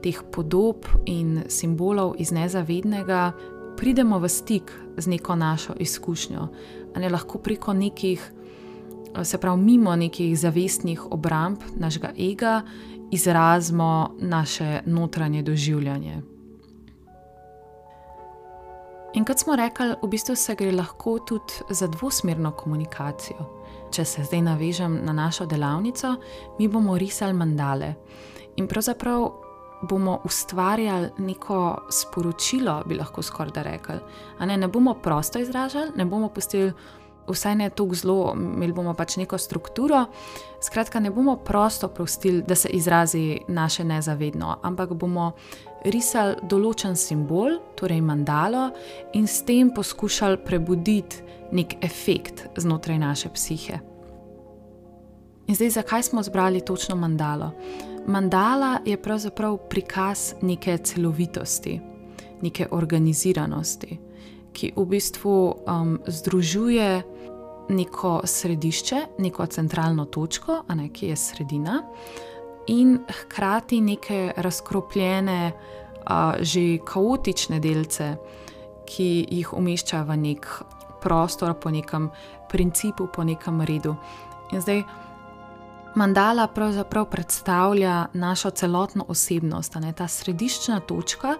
teh 0.03 0.19
podob 0.27 0.91
in 1.07 1.45
simbolov 1.47 2.17
iz 2.19 2.35
nezavednega 2.35 3.23
pridemo 3.79 4.19
v 4.19 4.27
stik 4.27 4.75
z 4.97 5.07
neko 5.07 5.39
našo 5.39 5.79
izkušnjo. 5.79 6.49
Ne 6.99 7.09
lahko 7.09 7.39
preko 7.39 7.71
nekih, 7.73 8.19
se 9.23 9.37
pravi, 9.37 9.61
mimo 9.61 9.95
nekih 9.95 10.35
zavestnih 10.35 11.11
obramb 11.15 11.63
našega 11.79 12.11
ega, 12.17 12.57
izrazimo 13.13 14.15
naše 14.19 14.81
notranje 14.85 15.41
doživljanje. 15.41 16.21
In 19.13 19.25
kot 19.25 19.39
smo 19.39 19.55
rekli, 19.55 19.93
v 20.01 20.07
bistvu 20.09 20.35
se 20.35 20.55
gre 20.55 20.71
lahko 20.71 21.19
tudi 21.19 21.53
za 21.69 21.87
dvosmerno 21.87 22.51
komunikacijo. 22.51 23.45
Če 23.93 24.05
se 24.05 24.23
zdaj 24.23 24.41
navežem 24.41 24.95
na 25.05 25.13
našo 25.13 25.45
delavnico, 25.45 26.15
mi 26.59 26.67
bomo 26.67 26.97
risali 26.97 27.33
mandale. 27.33 27.93
In 28.57 28.67
pravzaprav 28.67 29.27
bomo 29.89 30.19
ustvarjali 30.25 31.09
neko 31.17 31.59
sporočilo, 31.89 32.81
bi 32.85 32.97
lahko 32.97 33.21
skoraj 33.21 33.53
da 33.53 33.61
rekli. 33.61 33.99
Ne, 34.39 34.57
ne 34.57 34.67
bomo 34.67 34.93
prosto 34.93 35.39
izražali, 35.39 35.91
ne 35.95 36.05
bomo 36.05 36.29
pustili 36.29 36.73
vsaj 37.27 37.55
ne 37.55 37.69
tako 37.69 37.95
zelo, 37.95 38.33
imeli 38.35 38.73
bomo 38.73 38.93
pač 38.93 39.17
neko 39.17 39.37
strukturo. 39.37 40.05
Skratka, 40.61 40.99
ne 40.99 41.11
bomo 41.11 41.35
prosto 41.35 41.87
prostili, 41.87 42.43
da 42.47 42.55
se 42.55 42.69
izrazi 42.69 43.39
naše 43.47 43.83
nezavedno, 43.83 44.57
ampak 44.63 44.93
bomo 44.93 45.31
risali 45.85 46.35
določen 46.49 46.95
simbol, 46.95 47.59
torej 47.75 48.01
mandalo, 48.01 48.69
in 49.13 49.27
s 49.27 49.43
tem 49.43 49.73
poskušali 49.75 50.43
prebuditi 50.45 51.23
nek 51.53 51.77
efekt 51.83 52.47
znotraj 52.57 52.99
naše 52.99 53.29
psihe. 53.29 53.79
In 55.47 55.55
zdaj, 55.55 55.69
zakaj 55.69 56.03
smo 56.03 56.23
zbrali 56.23 56.61
točno 56.61 56.95
mandalo? 56.95 57.51
Mandala 58.07 58.79
je 58.85 58.97
pravzaprav 59.01 59.57
prikaz 59.69 60.33
neke 60.41 60.77
celovitosti, 60.77 61.79
neke 62.41 62.67
organiziranosti, 62.71 63.97
ki 64.53 64.73
v 64.75 64.85
bistvu 64.85 65.35
um, 65.65 65.97
združuje 66.07 67.03
neko 67.69 68.21
središče, 68.23 69.01
neko 69.17 69.45
centralno 69.45 70.05
točko, 70.05 70.63
ne, 70.75 70.89
ki 70.89 71.07
je 71.07 71.15
sredina, 71.15 71.81
in 72.67 72.99
hkrati 73.07 73.81
neke 73.81 74.33
razkropljene, 74.37 75.51
a, 76.05 76.33
že 76.39 76.77
kaotične 76.85 77.59
delce, 77.63 78.15
ki 78.85 79.25
jih 79.31 79.53
umešča 79.55 80.03
v 80.03 80.17
nek 80.19 80.47
prostor, 81.03 81.55
po 81.59 81.71
nekem 81.71 82.09
principu, 82.51 83.07
po 83.07 83.23
nekem 83.23 83.61
redu. 83.61 83.95
In 84.51 84.61
zdaj. 84.61 84.83
Mandala 85.95 86.47
pravzaprav 86.47 87.05
predstavlja 87.05 88.05
našo 88.13 88.49
celotno 88.49 89.05
osebnost, 89.07 89.75
ne, 89.75 89.93
ta 89.93 90.07
središčna 90.07 90.79
točka, 90.79 91.35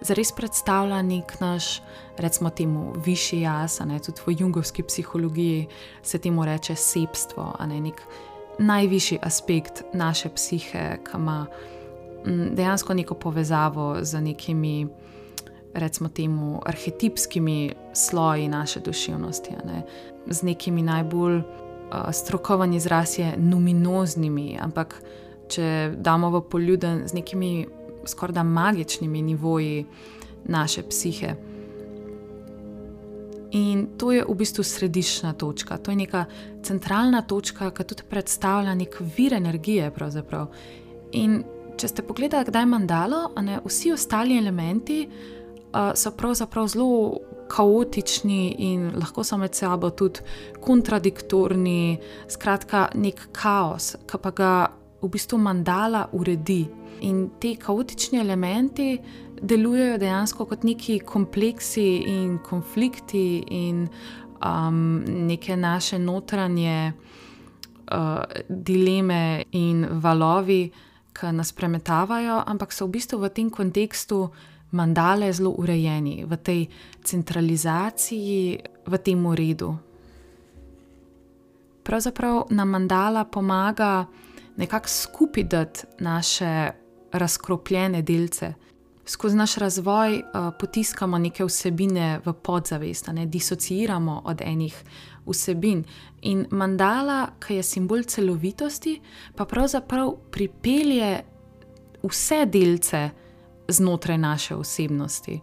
zares 0.00 0.32
predstavlja 0.32 1.02
nek 1.02 1.34
naš, 1.40 1.82
recimo, 2.16 2.50
temu 2.50 2.94
višji 3.04 3.40
jaz, 3.40 3.80
ne, 3.84 3.98
tudi 4.00 4.20
v 4.26 4.36
jungovski 4.40 4.82
psihologiji 4.82 5.66
se 6.02 6.18
temu 6.18 6.44
reče 6.44 6.74
sebstvo, 6.74 7.52
ne, 7.66 7.80
nek 7.80 8.02
najvišji 8.58 9.18
aspekt 9.22 9.84
naše 9.92 10.28
psihe, 10.28 10.98
ki 11.04 11.16
ima 11.20 11.46
mm, 12.26 12.54
dejansko 12.56 12.94
neko 12.94 13.14
povezavo 13.14 13.96
z 14.00 14.20
nekimi, 14.20 14.86
recimo, 15.74 16.08
temu 16.08 16.62
arhetipskimi 16.66 17.74
sloji 17.92 18.48
naše 18.48 18.80
duševnosti, 18.80 19.56
ne, 19.64 19.82
z 20.26 20.42
nekimi 20.42 20.82
najbolj 20.82 21.42
strokoven 22.12 22.74
izraz 22.74 23.18
je 23.18 23.34
numinoznimi, 23.36 24.58
ampak 24.60 25.02
če 25.48 25.94
damo 25.96 26.30
v 26.30 26.42
poljuden 26.50 27.06
z 27.08 27.14
nekimi 27.14 27.66
skoraj 28.06 28.44
magičnimi 28.44 29.22
nivoji 29.22 29.86
naše 30.44 30.82
psihe. 30.88 31.34
In 33.50 33.86
to 33.96 34.12
je 34.12 34.24
v 34.28 34.34
bistvu 34.36 34.64
središčna 34.64 35.32
točka, 35.32 35.78
to 35.78 35.90
je 35.90 35.96
neka 35.96 36.24
centralna 36.62 37.22
točka, 37.22 37.70
ki 37.70 37.84
tudi 37.84 38.04
predstavlja 38.10 38.74
nek 38.74 38.98
vir 39.16 39.34
energije. 39.34 39.88
Pravzaprav. 39.90 40.50
In 41.16 41.40
če 41.80 41.88
ste 41.88 42.04
pogledali, 42.04 42.44
kdaj 42.44 42.62
je 42.62 42.68
mandalo, 42.68 43.22
ne, 43.40 43.60
vsi 43.64 43.92
ostali 43.94 44.36
elementi 44.38 45.06
uh, 45.08 45.94
so 45.96 46.12
pravzaprav 46.12 46.68
zelo 46.68 47.20
kaotični 47.48 48.54
in 48.58 48.90
lahko 48.96 49.24
so 49.24 49.36
med 49.36 49.54
sabo 49.54 49.90
tudi 49.90 50.20
kontradiktorni, 50.60 51.98
skratka, 52.28 52.88
nek 52.94 53.28
kaos, 53.32 53.94
ki 54.06 54.20
pa 54.22 54.30
ga 54.30 54.52
v 55.02 55.10
bistvu 55.12 55.38
mandala 55.38 56.08
uredi. 56.12 56.66
In 57.06 57.28
ti 57.40 57.54
kaotični 57.56 58.18
elementi 58.18 58.96
delujejo 59.42 59.98
dejansko 59.98 60.46
kot 60.50 60.64
neki 60.66 60.98
kompleksi 61.06 61.86
in 62.10 62.38
konflikti 62.42 63.44
in 63.54 63.86
um, 64.42 65.04
neke 65.06 65.56
naše 65.56 65.98
notranje 65.98 66.92
uh, 67.92 68.22
dileme 68.48 69.44
in 69.52 69.86
valovi, 70.02 70.70
ki 71.18 71.32
nas 71.34 71.52
premetavajo, 71.52 72.42
ampak 72.46 72.72
so 72.72 72.86
v 72.86 72.98
bistvu 72.98 73.18
v 73.18 73.30
tem 73.34 73.50
kontekstu 73.50 74.28
mandale 74.70 75.32
zelo 75.32 75.50
urejeni, 75.50 76.24
v 76.24 76.36
tej 76.36 76.68
centralizaciji, 77.04 78.58
v 78.86 78.98
tem 78.98 79.26
redu. 79.34 79.76
Pravzaprav 81.82 82.50
nam 82.50 82.68
mandala 82.68 83.24
pomaga 83.24 84.06
nekako 84.56 84.88
skupaj 84.88 85.44
dati 85.44 85.80
naše 85.98 86.70
razkropljene 87.12 88.02
delce. 88.02 88.54
Skozi 89.04 89.36
naš 89.36 89.54
razvoj 89.56 90.14
uh, 90.16 90.52
potiskamo 90.60 91.18
neke 91.18 91.44
vsebine 91.44 92.20
v 92.24 92.32
podzavest, 92.32 93.08
ne 93.12 93.26
disociiramo 93.26 94.22
od 94.24 94.42
enih 94.44 94.84
vsebin. 95.26 95.84
In 96.22 96.46
mandala, 96.50 97.30
ki 97.40 97.54
je 97.54 97.62
simbol 97.62 98.02
celovitosti, 98.02 99.00
pa 99.36 99.44
pravzaprav 99.44 100.12
pripelje 100.30 101.22
vse 102.02 102.44
delce 102.46 103.10
znotraj 103.68 104.18
naše 104.18 104.54
osebnosti. 104.54 105.40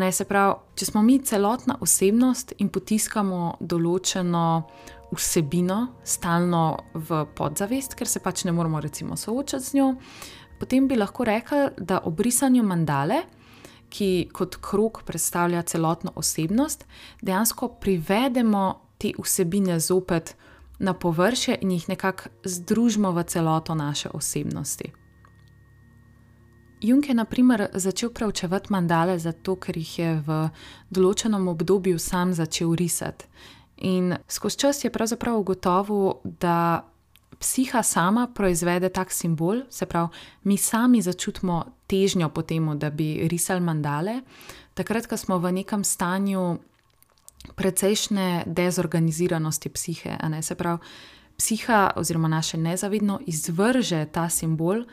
Ne, 0.00 0.12
se 0.12 0.24
pravi, 0.24 0.54
če 0.74 0.86
smo 0.88 1.02
mi 1.02 1.18
celotna 1.20 1.76
osebnost 1.80 2.54
in 2.58 2.70
potiskamo 2.72 3.58
določeno 3.60 4.44
vsebino 5.12 5.98
stalno 6.04 6.78
v 6.94 7.26
podzavest, 7.36 7.94
ker 7.98 8.08
se 8.08 8.22
pač 8.24 8.46
ne 8.48 8.54
moramo 8.56 8.80
recimo 8.80 9.16
soočati 9.16 9.64
z 9.64 9.76
njo, 9.76 9.88
potem 10.58 10.88
bi 10.88 10.96
lahko 10.96 11.26
rekli, 11.28 11.66
da 11.76 12.00
ob 12.08 12.20
risanju 12.24 12.64
mandale, 12.64 13.20
ki 13.92 14.30
kot 14.32 14.56
krok 14.64 15.02
predstavlja 15.04 15.62
celotno 15.68 16.14
osebnost, 16.16 16.86
dejansko 17.20 17.74
privedemo 17.80 18.64
te 18.96 19.12
vsebine 19.18 19.76
zopet 19.80 20.32
na 20.80 20.94
površje 20.94 21.58
in 21.60 21.76
jih 21.76 21.88
nekako 21.92 22.32
združimo 22.44 23.12
v 23.12 23.24
celoto 23.28 23.74
naše 23.74 24.08
osebnosti. 24.08 25.01
Jung 26.82 27.08
je 27.08 27.14
naprimer 27.14 27.68
začel 27.74 28.10
preučevati 28.10 28.72
mandale 28.72 29.18
zato, 29.18 29.54
ker 29.56 29.76
jih 29.78 29.98
je 29.98 30.14
v 30.26 30.38
določenem 30.90 31.46
obdobju 31.48 31.98
sam 32.02 32.32
začel 32.34 32.74
risati. 32.74 33.28
In 33.86 34.16
skozi 34.28 34.58
čas 34.58 34.82
je 34.84 34.90
pravzaprav 34.90 35.38
ugotovil, 35.38 36.18
da 36.24 36.82
psiha 37.38 37.82
sama 37.82 38.26
proizvede 38.34 38.88
tak 38.88 39.12
simbol, 39.12 39.62
se 39.70 39.86
pravi, 39.86 40.10
mi 40.44 40.58
sami 40.58 41.02
začutimo 41.02 41.62
težnjo 41.86 42.28
po 42.34 42.42
tem, 42.42 42.66
da 42.78 42.90
bi 42.90 43.28
risali 43.30 43.60
mandale, 43.60 44.20
takrat, 44.74 45.06
ko 45.06 45.16
smo 45.16 45.38
v 45.38 45.52
nekem 45.62 45.84
stanju 45.84 46.58
precejšnje 47.58 48.44
dezorganiziranosti 48.46 49.70
psihe. 49.70 50.18
Se 50.42 50.54
pravi, 50.54 50.78
psiha 51.38 51.92
oziroma 51.96 52.28
naše 52.28 52.58
nezavedno 52.58 53.20
izvrže 53.26 54.06
ta 54.12 54.28
simbol 54.28 54.86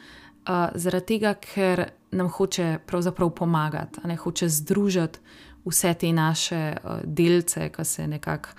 zaradi 0.76 1.06
tega, 1.06 1.34
ker 1.34 1.86
nam 2.12 2.30
hoče 2.30 2.80
pravzaprav 2.88 3.30
pomagati, 3.30 4.02
ne 4.08 4.16
hoče 4.16 4.50
združiti 4.50 5.20
vse 5.66 5.94
te 5.94 6.14
naše 6.14 6.76
uh, 6.84 7.00
delce, 7.04 7.70
ki 7.70 7.86
se 7.86 8.08
nekako 8.08 8.50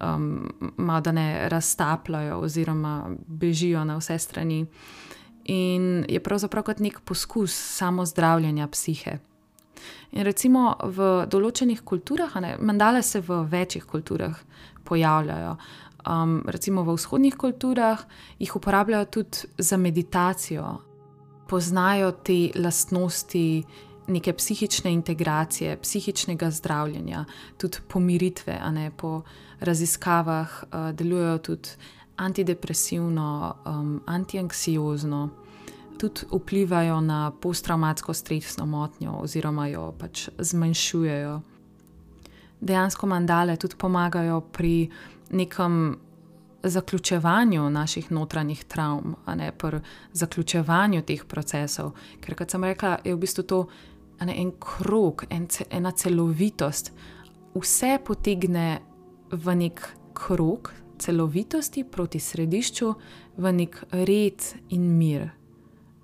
um, 0.00 0.52
malo 0.76 1.12
ne 1.12 1.48
raztapljajo 1.48 2.38
oziroma 2.38 3.10
bežijo 3.26 3.84
na 3.84 3.96
vse 3.96 4.18
strani. 4.18 4.66
In 5.44 6.04
je 6.08 6.20
pravzaprav 6.20 6.64
kot 6.64 6.78
nek 6.78 7.00
poskus 7.04 7.54
samozdravljanja 7.76 8.68
psihe. 8.68 9.18
In 10.10 10.24
recimo 10.24 10.74
v 10.82 11.26
določenih 11.30 11.82
kulturah, 11.84 12.34
ne, 12.40 12.56
mandale 12.58 13.02
se 13.02 13.20
v 13.20 13.44
večjih 13.50 13.84
kulturah 13.84 14.38
pojavljajo. 14.84 15.56
Um, 16.06 16.40
recimo 16.46 16.82
v 16.86 16.94
vzhodnih 16.94 17.34
kulturah 17.34 18.02
jih 18.38 18.56
uporabljajo 18.56 19.04
tudi 19.10 19.48
za 19.58 19.76
meditacijo, 19.76 20.76
poznajo 21.46 22.12
te 22.12 22.50
lastnosti 22.54 23.64
neke 24.06 24.32
psihične 24.32 24.92
integracije, 24.92 25.76
psihičnega 25.82 26.50
zdravljenja, 26.50 27.24
tudi 27.58 27.78
pomiritve, 27.88 28.60
ne 28.72 28.90
po 28.96 29.22
raziskavah 29.60 30.62
uh, 30.62 30.90
delujejo 30.92 31.38
tudi 31.38 31.68
antidepresivno, 32.16 33.54
um, 33.66 34.00
antianksiozno, 34.06 35.28
tudi 35.98 36.20
vplivajo 36.32 37.00
na 37.00 37.30
posttraumatsko 37.30 38.14
stresno 38.14 38.66
motnjo 38.66 39.18
oziroma 39.20 39.66
jo 39.68 39.92
pač 39.98 40.28
zmanjšujejo. 40.38 41.40
Dejansko 42.60 43.06
mandale 43.06 43.56
tudi 43.56 43.76
pomagajo 43.76 44.40
pri 44.40 44.90
nekem 45.30 45.96
zaključevanju 46.68 47.70
naših 47.70 48.10
notranjih 48.12 48.64
travm, 48.64 49.14
a 49.24 49.34
ne 49.34 49.52
pri 49.52 49.80
zaključevanju 50.12 51.02
teh 51.02 51.24
procesov. 51.24 51.92
Ker, 52.20 52.34
kot 52.34 52.50
sem 52.50 52.64
rekla, 52.64 52.98
je 53.04 53.14
v 53.14 53.18
bistvu 53.18 53.42
to 53.42 53.66
ne, 54.20 54.34
en 54.40 54.52
krog, 54.60 55.24
en, 55.30 55.48
ena 55.70 55.90
celovitost, 55.90 56.92
vse 57.54 57.98
potegne 58.04 58.80
v 59.30 59.54
nek 59.54 59.88
krog 60.14 60.72
celovitosti 60.98 61.84
proti 61.84 62.20
središču, 62.20 62.94
v 63.36 63.52
nek 63.52 63.82
red 63.92 64.42
in 64.68 64.88
mir. 64.98 65.28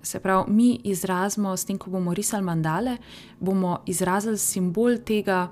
Se 0.03 0.19
pravi, 0.19 0.51
mi 0.51 0.79
izrazimo 0.83 1.57
s 1.57 1.65
tem, 1.65 1.77
ko 1.77 1.89
bomo 1.89 2.13
risali 2.13 2.43
mandale, 2.43 2.97
bomo 3.39 3.79
izrazili 3.87 4.37
simbol 4.37 4.99
tega, 5.05 5.47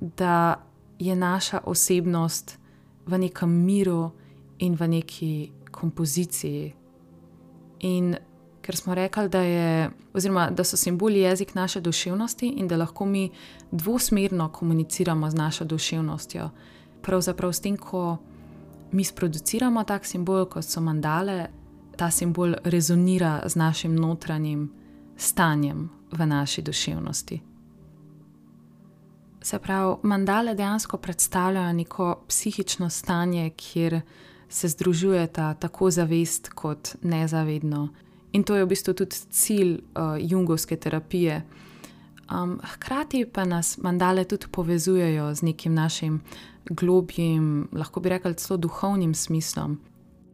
da 0.00 0.62
je 0.98 1.16
naša 1.16 1.60
osebnost 1.64 2.58
v 3.06 3.18
nekem 3.18 3.50
miru 3.64 4.10
in 4.58 4.74
v 4.74 4.88
neki 4.88 5.50
kompoziciji. 5.70 6.74
In 7.80 8.16
ker 8.62 8.76
smo 8.76 8.94
rekli, 8.94 9.28
da, 9.28 9.40
je, 9.40 9.90
oziroma, 10.14 10.50
da 10.50 10.64
so 10.64 10.76
simboli 10.76 11.20
jezik 11.20 11.54
naše 11.54 11.80
duševnosti 11.80 12.48
in 12.48 12.68
da 12.68 12.76
lahko 12.76 13.06
mi 13.06 13.30
dvosmerno 13.70 14.52
komuniciramo 14.52 15.30
z 15.30 15.34
našo 15.34 15.64
duševnostjo. 15.64 16.50
Pravzaprav 17.02 17.52
s 17.52 17.60
tem, 17.60 17.76
ko 17.76 18.16
mi 18.92 19.04
sproduciramo 19.04 19.84
tak 19.84 20.06
simbol, 20.06 20.44
kot 20.44 20.64
so 20.64 20.80
mandale, 20.80 21.46
ta 21.96 22.10
simbol 22.10 22.54
rezonira 22.64 23.40
z 23.46 23.56
našim 23.56 23.96
notranjim 23.96 24.70
stanjem 25.16 25.88
v 26.12 26.26
naši 26.26 26.62
duševnosti. 26.62 27.40
Se 29.42 29.58
pravi, 29.58 29.96
mandale 30.02 30.54
dejansko 30.54 30.96
predstavljajo 30.96 31.72
neko 31.72 32.24
psihično 32.28 32.90
stanje, 32.90 33.50
kjer 33.50 34.00
se 34.48 34.68
združujeta 34.68 35.54
tako 35.54 35.90
zavest 35.90 36.48
kot 36.48 36.96
nezavedno. 37.02 37.88
In 38.32 38.42
to 38.44 38.56
je 38.56 38.64
v 38.64 38.68
bistvu 38.68 38.94
tudi 38.94 39.16
cilj 39.30 39.72
uh, 39.74 40.16
jungovske 40.20 40.76
terapije. 40.76 41.42
Um, 42.32 42.60
hkrati 42.62 43.24
pa 43.24 43.44
nas 43.44 43.78
mandale 43.78 44.24
tudi 44.24 44.46
povezujejo 44.52 45.34
z 45.34 45.42
nekim 45.42 45.74
našim 45.74 46.20
globjim, 46.70 47.68
lahko 47.72 48.00
bi 48.00 48.08
rekli, 48.08 48.34
celo 48.34 48.56
duhovnim 48.56 49.14
smislom 49.14 49.78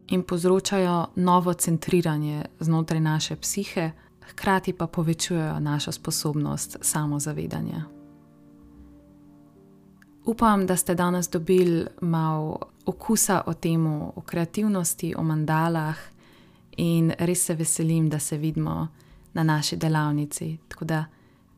in 0.07 0.23
povzročajo 0.23 1.05
novo 1.15 1.53
centriranje 1.53 2.45
znotraj 2.59 3.01
naše 3.01 3.35
psihe, 3.35 3.91
hkrati 4.21 4.73
pa 4.73 4.87
povečujejo 4.87 5.59
našo 5.59 5.91
sposobnost 5.91 6.77
samozavedanja. 6.81 7.83
Upam, 10.25 10.67
da 10.67 10.75
ste 10.75 10.95
danes 10.95 11.29
dobili 11.29 11.85
malo 12.01 12.59
okusa 12.85 13.43
o 13.45 13.53
tem, 13.53 13.87
o 13.87 14.21
kreativnosti, 14.25 15.13
o 15.17 15.23
mandalah, 15.23 15.97
in 16.77 17.13
res 17.19 17.45
se 17.45 17.55
veselim, 17.55 18.09
da 18.09 18.19
se 18.19 18.37
vidimo 18.37 18.87
na 19.33 19.43
naši 19.43 19.75
delavnici. 19.75 20.57
Tako 20.67 20.85
da 20.85 21.05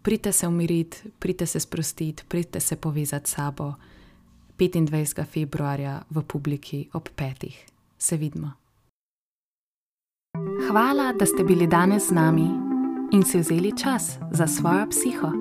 pridite 0.01 0.31
se 0.31 0.47
umiriti, 0.47 0.97
pridite 1.19 1.45
se 1.45 1.59
sprostiti, 1.59 2.23
pridite 2.27 2.59
se 2.59 2.75
povezati 2.75 3.29
s 3.29 3.33
sabo 3.33 3.73
25. 4.59 5.25
februarja 5.25 6.01
v 6.09 6.21
publiki 6.21 6.89
ob 6.93 7.09
petih. 7.15 7.65
Se 7.97 8.17
vidimo. 8.17 8.51
Hvala, 10.69 11.13
da 11.13 11.25
ste 11.25 11.43
bili 11.43 11.67
danes 11.67 12.07
z 12.07 12.11
nami 12.11 12.49
in 13.11 13.23
si 13.23 13.39
vzeli 13.39 13.77
čas 13.77 14.17
za 14.31 14.47
svojo 14.47 14.87
psiho. 14.89 15.31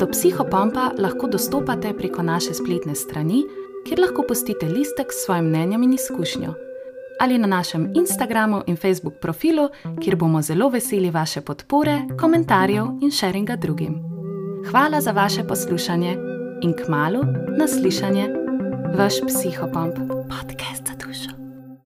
Do 0.00 0.06
psihopompa 0.06 0.92
lahko 0.98 1.26
dostopate 1.26 1.94
preko 1.96 2.22
naše 2.22 2.54
spletne 2.54 2.94
strani, 2.94 3.44
kjer 3.88 4.00
lahko 4.00 4.22
postite 4.28 4.66
listek 4.66 5.12
s 5.12 5.24
svojim 5.24 5.44
mnenjem 5.44 5.82
in 5.82 5.92
izkušnjo, 5.92 6.54
ali 7.20 7.38
na 7.38 7.46
našem 7.46 7.92
Instagramu 7.94 8.62
in 8.66 8.76
Facebook 8.76 9.14
profilu, 9.20 9.68
kjer 10.02 10.16
bomo 10.16 10.42
zelo 10.42 10.68
veseli 10.68 11.10
vaše 11.10 11.40
podpore, 11.40 11.98
komentarjev 12.20 12.86
in 13.02 13.10
sharinga 13.10 13.56
drugim. 13.56 13.94
Hvala 14.70 15.00
za 15.00 15.12
vaše 15.12 15.44
poslušanje 15.44 16.16
in 16.62 16.72
k 16.72 16.88
malu 16.88 17.22
naslišanje, 17.58 18.28
vaš 18.98 19.14
psihopomp 19.26 19.94
podcast. 20.28 20.87